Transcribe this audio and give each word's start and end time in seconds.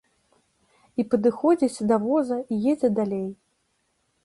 І 1.01 1.05
падыходзіць 1.11 1.85
да 1.93 2.01
воза 2.07 2.37
і 2.55 2.59
едзе 2.75 2.89
далей. 3.03 3.29